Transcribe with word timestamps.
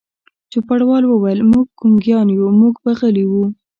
چوپړوال 0.51 1.03
وویل: 1.07 1.39
موږ 1.51 1.65
ګونګیان 1.79 2.27
یو، 2.37 2.47
موږ 2.59 2.75
به 2.83 2.91
غلي 2.99 3.25
وو. 3.31 3.43